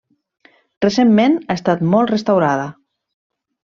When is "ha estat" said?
1.47-1.85